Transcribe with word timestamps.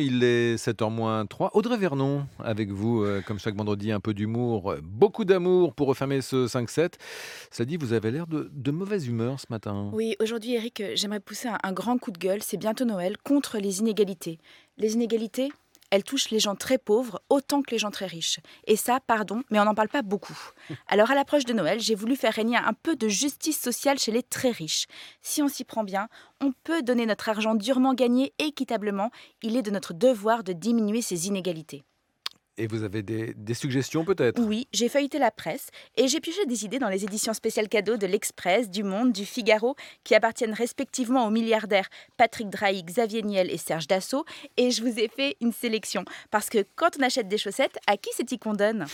Il 0.00 0.22
est 0.22 0.54
7h03. 0.54 1.50
Audrey 1.54 1.76
Vernon, 1.76 2.24
avec 2.38 2.70
vous, 2.70 3.02
euh, 3.02 3.20
comme 3.20 3.40
chaque 3.40 3.56
vendredi, 3.56 3.90
un 3.90 3.98
peu 3.98 4.14
d'humour, 4.14 4.70
euh, 4.70 4.80
beaucoup 4.80 5.24
d'amour 5.24 5.74
pour 5.74 5.88
refermer 5.88 6.20
ce 6.20 6.46
5-7. 6.46 6.92
Cela 7.50 7.66
dit, 7.66 7.76
vous 7.76 7.92
avez 7.92 8.12
l'air 8.12 8.28
de, 8.28 8.70
mauvaise 8.70 9.08
humeur 9.08 9.40
ce 9.40 9.46
matin. 9.50 9.90
Oui, 9.92 10.14
aujourd'hui, 10.20 10.54
Eric, 10.54 10.80
euh, 10.82 10.92
j'aimerais 10.94 11.18
pousser 11.18 11.48
un 11.60 11.72
grand 11.72 11.98
coup 11.98 12.12
de 12.12 12.18
gueule. 12.18 12.44
C'est 12.44 12.58
bientôt 12.58 12.84
Noël 12.84 13.16
contre 13.24 13.58
les 13.58 13.80
inégalités. 13.80 14.38
Les 14.76 14.94
inégalités, 14.94 15.50
elles 15.90 16.04
touchent 16.04 16.30
les 16.30 16.40
gens 16.40 16.54
très 16.54 16.78
pauvres 16.78 17.20
autant 17.28 17.62
que 17.62 17.70
les 17.70 17.78
gens 17.78 17.90
très 17.90 18.06
riches. 18.06 18.40
Et 18.66 18.76
ça, 18.76 19.00
pardon, 19.00 19.42
mais 19.50 19.60
on 19.60 19.64
n'en 19.64 19.74
parle 19.74 19.88
pas 19.88 20.02
beaucoup. 20.02 20.38
Alors, 20.88 21.10
à 21.10 21.14
l'approche 21.14 21.44
de 21.44 21.52
Noël, 21.52 21.80
j'ai 21.80 21.94
voulu 21.94 22.16
faire 22.16 22.32
régner 22.34 22.56
un 22.56 22.72
peu 22.72 22.96
de 22.96 23.08
justice 23.08 23.60
sociale 23.60 23.98
chez 23.98 24.12
les 24.12 24.22
très 24.22 24.50
riches. 24.50 24.86
Si 25.22 25.42
on 25.42 25.48
s'y 25.48 25.64
prend 25.64 25.84
bien, 25.84 26.08
on 26.40 26.52
peut 26.64 26.82
donner 26.82 27.06
notre 27.06 27.28
argent 27.28 27.54
durement 27.54 27.94
gagné 27.94 28.32
équitablement. 28.38 29.10
Il 29.42 29.56
est 29.56 29.62
de 29.62 29.70
notre 29.70 29.94
devoir 29.94 30.44
de 30.44 30.52
diminuer 30.52 31.02
ces 31.02 31.26
inégalités. 31.26 31.84
Et 32.58 32.66
vous 32.66 32.82
avez 32.82 33.02
des, 33.02 33.54
suggestions 33.54 34.04
peut-être? 34.04 34.42
Oui, 34.42 34.66
j'ai 34.72 34.88
feuilleté 34.88 35.20
la 35.20 35.30
presse 35.30 35.68
et 35.96 36.08
j'ai 36.08 36.20
pioché 36.20 36.44
des 36.46 36.64
idées 36.64 36.80
dans 36.80 36.88
les 36.88 37.04
éditions 37.04 37.32
spéciales 37.32 37.68
cadeaux 37.68 37.96
de 37.96 38.06
l'Express, 38.06 38.68
du 38.68 38.82
Monde, 38.82 39.12
du 39.12 39.24
Figaro, 39.24 39.76
qui 40.02 40.16
appartiennent 40.16 40.52
respectivement 40.52 41.24
aux 41.24 41.30
milliardaires 41.30 41.88
Patrick 42.16 42.50
Drahi, 42.50 42.82
Xavier 42.82 43.22
Niel 43.22 43.48
et 43.50 43.58
Serge 43.58 43.86
Dassault. 43.86 44.24
Et 44.56 44.72
je 44.72 44.82
vous 44.82 44.98
ai 44.98 45.08
fait 45.08 45.36
une 45.40 45.52
sélection. 45.52 46.04
Parce 46.32 46.48
que 46.48 46.64
quand 46.74 46.90
on 46.98 47.02
achète 47.02 47.28
des 47.28 47.38
chaussettes, 47.38 47.78
à 47.86 47.96
qui 47.96 48.10
c'est-il 48.16 48.38
qu'on 48.38 48.54
donne? 48.54 48.86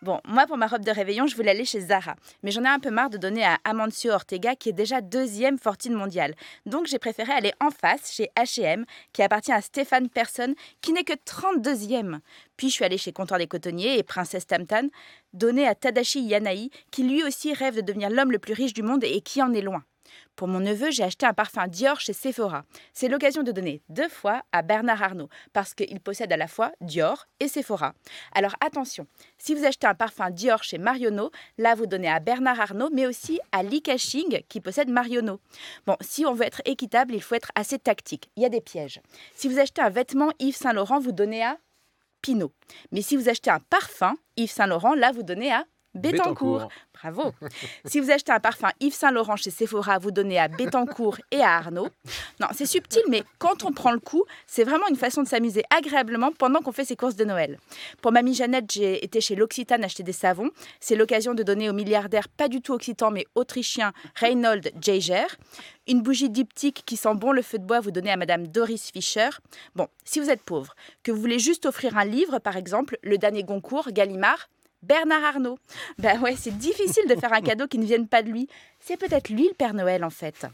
Bon, 0.00 0.20
moi, 0.24 0.46
pour 0.46 0.56
ma 0.56 0.68
robe 0.68 0.84
de 0.84 0.92
réveillon, 0.92 1.26
je 1.26 1.34
voulais 1.34 1.50
aller 1.50 1.64
chez 1.64 1.80
Zara. 1.80 2.14
Mais 2.44 2.52
j'en 2.52 2.62
ai 2.62 2.68
un 2.68 2.78
peu 2.78 2.90
marre 2.90 3.10
de 3.10 3.18
donner 3.18 3.44
à 3.44 3.58
Amancio 3.64 4.12
Ortega, 4.12 4.54
qui 4.54 4.68
est 4.68 4.72
déjà 4.72 5.00
deuxième 5.00 5.58
fortune 5.58 5.94
mondiale. 5.94 6.36
Donc, 6.66 6.86
j'ai 6.86 7.00
préféré 7.00 7.32
aller 7.32 7.52
en 7.60 7.70
face, 7.70 8.12
chez 8.12 8.30
H&M, 8.36 8.84
qui 9.12 9.22
appartient 9.22 9.50
à 9.50 9.60
Stéphane 9.60 10.08
Persson, 10.08 10.54
qui 10.82 10.92
n'est 10.92 11.02
que 11.02 11.14
32e. 11.14 12.20
Puis, 12.56 12.68
je 12.68 12.74
suis 12.74 12.84
allée 12.84 12.96
chez 12.96 13.12
Comptoir 13.12 13.40
des 13.40 13.48
Cotonniers 13.48 13.98
et 13.98 14.04
Princesse 14.04 14.46
Tamtan, 14.46 14.86
donner 15.32 15.66
à 15.66 15.74
Tadashi 15.74 16.22
Yanai, 16.22 16.70
qui 16.92 17.02
lui 17.02 17.24
aussi 17.24 17.52
rêve 17.52 17.74
de 17.74 17.80
devenir 17.80 18.08
l'homme 18.08 18.30
le 18.30 18.38
plus 18.38 18.54
riche 18.54 18.74
du 18.74 18.84
monde 18.84 19.02
et 19.02 19.20
qui 19.20 19.42
en 19.42 19.52
est 19.52 19.62
loin. 19.62 19.82
Pour 20.36 20.48
mon 20.48 20.60
neveu, 20.60 20.90
j'ai 20.90 21.02
acheté 21.02 21.26
un 21.26 21.34
parfum 21.34 21.66
Dior 21.66 22.00
chez 22.00 22.12
Sephora. 22.12 22.64
C'est 22.92 23.08
l'occasion 23.08 23.42
de 23.42 23.52
donner 23.52 23.82
deux 23.88 24.08
fois 24.08 24.42
à 24.52 24.62
Bernard 24.62 25.02
Arnault, 25.02 25.28
parce 25.52 25.74
qu'il 25.74 26.00
possède 26.00 26.32
à 26.32 26.36
la 26.36 26.46
fois 26.46 26.72
Dior 26.80 27.26
et 27.40 27.48
Sephora. 27.48 27.94
Alors 28.32 28.54
attention, 28.60 29.06
si 29.36 29.54
vous 29.54 29.64
achetez 29.64 29.86
un 29.86 29.94
parfum 29.94 30.30
Dior 30.30 30.62
chez 30.62 30.78
Marionneau, 30.78 31.30
là 31.58 31.74
vous 31.74 31.86
donnez 31.86 32.08
à 32.08 32.20
Bernard 32.20 32.60
Arnault, 32.60 32.90
mais 32.92 33.06
aussi 33.06 33.40
à 33.52 33.62
Li 33.62 33.82
Ka-shing 33.82 34.42
qui 34.48 34.60
possède 34.60 34.88
Marionneau. 34.88 35.40
Bon, 35.86 35.96
si 36.00 36.24
on 36.26 36.34
veut 36.34 36.46
être 36.46 36.62
équitable, 36.64 37.14
il 37.14 37.22
faut 37.22 37.34
être 37.34 37.52
assez 37.54 37.78
tactique. 37.78 38.30
Il 38.36 38.42
y 38.42 38.46
a 38.46 38.50
des 38.50 38.60
pièges. 38.60 39.00
Si 39.34 39.48
vous 39.48 39.58
achetez 39.58 39.82
un 39.82 39.90
vêtement 39.90 40.32
Yves 40.38 40.56
Saint 40.56 40.72
Laurent, 40.72 41.00
vous 41.00 41.12
donnez 41.12 41.44
à 41.44 41.58
Pinot. 42.22 42.52
Mais 42.92 43.02
si 43.02 43.16
vous 43.16 43.28
achetez 43.28 43.50
un 43.50 43.60
parfum 43.60 44.16
Yves 44.36 44.50
Saint 44.50 44.66
Laurent, 44.66 44.94
là 44.94 45.12
vous 45.12 45.22
donnez 45.22 45.52
à 45.52 45.64
Bettencourt. 45.98 46.68
Bravo. 46.94 47.32
si 47.84 48.00
vous 48.00 48.10
achetez 48.10 48.32
un 48.32 48.40
parfum 48.40 48.68
Yves 48.80 48.94
Saint 48.94 49.12
Laurent 49.12 49.36
chez 49.36 49.50
Sephora, 49.50 49.98
vous 49.98 50.10
donnez 50.10 50.38
à 50.38 50.48
Bettencourt 50.48 51.18
et 51.30 51.40
à 51.40 51.56
Arnaud. 51.56 51.88
Non, 52.40 52.48
c'est 52.52 52.66
subtil, 52.66 53.02
mais 53.08 53.22
quand 53.38 53.64
on 53.64 53.72
prend 53.72 53.92
le 53.92 54.00
coup, 54.00 54.24
c'est 54.46 54.64
vraiment 54.64 54.88
une 54.88 54.96
façon 54.96 55.22
de 55.22 55.28
s'amuser 55.28 55.62
agréablement 55.70 56.32
pendant 56.32 56.60
qu'on 56.60 56.72
fait 56.72 56.84
ses 56.84 56.96
courses 56.96 57.16
de 57.16 57.24
Noël. 57.24 57.58
Pour 58.02 58.10
mamie 58.10 58.34
Jeannette, 58.34 58.70
j'ai 58.72 59.04
été 59.04 59.20
chez 59.20 59.36
l'Occitane 59.36 59.84
acheter 59.84 60.02
des 60.02 60.12
savons. 60.12 60.50
C'est 60.80 60.96
l'occasion 60.96 61.34
de 61.34 61.42
donner 61.42 61.70
au 61.70 61.72
milliardaire, 61.72 62.28
pas 62.28 62.48
du 62.48 62.60
tout 62.60 62.72
occitan, 62.72 63.10
mais 63.10 63.26
autrichien, 63.34 63.92
Reinhold 64.16 64.72
Jaeger. 64.80 65.26
Une 65.86 66.02
bougie 66.02 66.30
diptyque 66.30 66.82
qui 66.84 66.96
sent 66.96 67.14
bon 67.14 67.32
le 67.32 67.42
feu 67.42 67.58
de 67.58 67.64
bois, 67.64 67.80
vous 67.80 67.90
donnez 67.90 68.10
à 68.10 68.16
madame 68.16 68.46
Doris 68.46 68.90
Fischer. 68.90 69.30
Bon, 69.74 69.88
si 70.04 70.20
vous 70.20 70.30
êtes 70.30 70.42
pauvre, 70.42 70.74
que 71.02 71.12
vous 71.12 71.20
voulez 71.20 71.38
juste 71.38 71.64
offrir 71.64 71.96
un 71.96 72.04
livre, 72.04 72.38
par 72.38 72.56
exemple, 72.56 72.98
le 73.02 73.16
dernier 73.18 73.42
Goncourt, 73.42 73.90
Gallimard, 73.92 74.48
Bernard 74.82 75.24
Arnault. 75.24 75.58
Ben 75.98 76.20
ouais, 76.20 76.36
c'est 76.36 76.56
difficile 76.56 77.08
de 77.08 77.16
faire 77.16 77.32
un 77.32 77.40
cadeau 77.40 77.66
qui 77.66 77.78
ne 77.78 77.84
vienne 77.84 78.06
pas 78.06 78.22
de 78.22 78.30
lui. 78.30 78.48
C'est 78.80 78.96
peut-être 78.96 79.28
lui 79.28 79.48
le 79.48 79.54
Père 79.54 79.74
Noël 79.74 80.04
en 80.04 80.10
fait. 80.10 80.46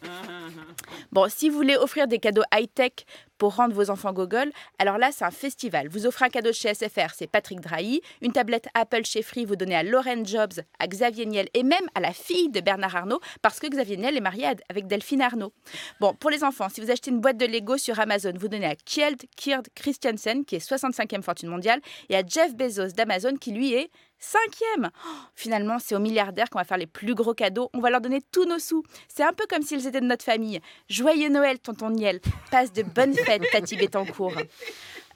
Bon, 1.12 1.28
si 1.28 1.50
vous 1.50 1.56
voulez 1.56 1.76
offrir 1.76 2.08
des 2.08 2.18
cadeaux 2.18 2.42
high-tech 2.52 2.92
pour 3.38 3.56
rendre 3.56 3.74
vos 3.74 3.90
enfants 3.90 4.12
gogol, 4.12 4.50
alors 4.78 4.98
là 4.98 5.10
c'est 5.12 5.24
un 5.24 5.30
festival. 5.30 5.88
Vous 5.88 6.06
offrez 6.06 6.26
un 6.26 6.28
cadeau 6.28 6.52
chez 6.52 6.72
SFR, 6.72 7.14
c'est 7.14 7.26
Patrick 7.26 7.60
Drahi. 7.60 8.00
Une 8.22 8.32
tablette 8.32 8.68
Apple 8.74 9.04
chez 9.04 9.22
Free, 9.22 9.44
vous 9.44 9.56
donnez 9.56 9.76
à 9.76 9.82
Lauren 9.82 10.24
Jobs, 10.24 10.60
à 10.78 10.86
Xavier 10.86 11.26
Niel 11.26 11.48
et 11.54 11.62
même 11.62 11.86
à 11.94 12.00
la 12.00 12.12
fille 12.12 12.48
de 12.50 12.60
Bernard 12.60 12.96
Arnault 12.96 13.20
parce 13.42 13.60
que 13.60 13.66
Xavier 13.66 13.96
Niel 13.96 14.16
est 14.16 14.20
marié 14.20 14.46
avec 14.68 14.86
Delphine 14.86 15.22
Arnault. 15.22 15.52
Bon, 16.00 16.14
pour 16.14 16.30
les 16.30 16.44
enfants, 16.44 16.68
si 16.68 16.80
vous 16.80 16.90
achetez 16.90 17.10
une 17.10 17.20
boîte 17.20 17.36
de 17.36 17.46
Lego 17.46 17.76
sur 17.76 17.98
Amazon, 18.00 18.32
vous 18.36 18.48
donnez 18.48 18.66
à 18.66 18.74
Kjeld 18.74 19.22
Kird 19.36 19.68
Christiansen 19.74 20.44
qui 20.44 20.56
est 20.56 20.70
65e 20.70 21.22
fortune 21.22 21.48
mondiale 21.48 21.80
et 22.08 22.16
à 22.16 22.22
Jeff 22.26 22.54
Bezos 22.54 22.92
d'Amazon 22.94 23.36
qui 23.36 23.52
lui 23.52 23.74
est 23.74 23.90
Cinquième 24.18 24.90
oh, 25.06 25.08
Finalement, 25.34 25.78
c'est 25.78 25.94
aux 25.94 26.00
milliardaires 26.00 26.48
qu'on 26.48 26.58
va 26.58 26.64
faire 26.64 26.78
les 26.78 26.86
plus 26.86 27.14
gros 27.14 27.34
cadeaux. 27.34 27.68
On 27.74 27.80
va 27.80 27.90
leur 27.90 28.00
donner 28.00 28.20
tous 28.32 28.46
nos 28.46 28.58
sous. 28.58 28.82
C'est 29.06 29.22
un 29.22 29.34
peu 29.34 29.44
comme 29.48 29.62
s'ils 29.62 29.86
étaient 29.86 30.00
de 30.00 30.06
notre 30.06 30.24
famille. 30.24 30.60
Joyeux 30.88 31.28
Noël, 31.28 31.58
tonton 31.58 31.90
Niel. 31.90 32.20
Passe 32.50 32.72
de 32.72 32.82
bonnes 32.82 33.14
Tati 33.52 33.76
Bettencourt. 33.76 34.36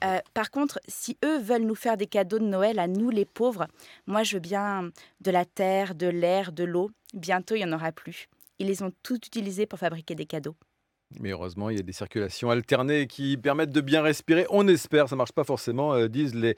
Euh, 0.03 0.19
par 0.33 0.51
contre, 0.51 0.79
si 0.87 1.17
eux 1.25 1.39
veulent 1.39 1.63
nous 1.63 1.75
faire 1.75 1.97
des 1.97 2.07
cadeaux 2.07 2.39
de 2.39 2.45
Noël 2.45 2.79
à 2.79 2.87
nous, 2.87 3.09
les 3.09 3.25
pauvres, 3.25 3.67
moi, 4.07 4.23
je 4.23 4.35
veux 4.35 4.39
bien 4.39 4.89
de 5.21 5.31
la 5.31 5.45
terre, 5.45 5.95
de 5.95 6.07
l'air, 6.07 6.51
de 6.51 6.63
l'eau. 6.63 6.89
Bientôt, 7.13 7.55
il 7.55 7.59
n'y 7.59 7.65
en 7.65 7.73
aura 7.73 7.91
plus. 7.91 8.27
Ils 8.59 8.67
les 8.67 8.83
ont 8.83 8.91
tous 9.03 9.17
utilisés 9.17 9.65
pour 9.65 9.79
fabriquer 9.79 10.15
des 10.15 10.25
cadeaux. 10.25 10.55
Mais 11.17 11.31
heureusement, 11.31 11.71
il 11.71 11.77
y 11.77 11.79
a 11.79 11.83
des 11.83 11.91
circulations 11.91 12.51
alternées 12.51 13.07
qui 13.07 13.35
permettent 13.35 13.71
de 13.71 13.81
bien 13.81 14.03
respirer. 14.03 14.45
On 14.51 14.67
espère, 14.67 15.09
ça 15.09 15.15
marche 15.15 15.31
pas 15.31 15.43
forcément, 15.43 15.93
euh, 15.93 16.07
disent 16.07 16.35
les, 16.35 16.55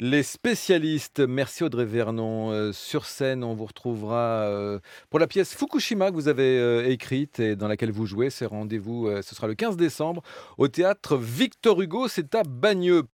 les 0.00 0.22
spécialistes. 0.22 1.20
Merci 1.20 1.64
Audrey 1.64 1.84
Vernon. 1.84 2.50
Euh, 2.50 2.72
sur 2.72 3.04
scène, 3.04 3.44
on 3.44 3.52
vous 3.52 3.66
retrouvera 3.66 4.46
euh, 4.46 4.78
pour 5.10 5.20
la 5.20 5.26
pièce 5.26 5.54
Fukushima 5.54 6.10
que 6.10 6.14
vous 6.14 6.28
avez 6.28 6.90
écrite 6.90 7.40
et 7.40 7.56
dans 7.56 7.68
laquelle 7.68 7.92
vous 7.92 8.06
jouez. 8.06 8.30
C'est 8.30 8.46
rendez-vous, 8.46 9.10
ce 9.22 9.34
sera 9.34 9.46
le 9.46 9.54
15 9.54 9.76
décembre 9.76 10.22
au 10.56 10.66
théâtre 10.68 11.18
Victor 11.18 11.80
Hugo. 11.82 12.08
C'est 12.08 12.34
à 12.34 12.42
Bagneux. 12.42 13.02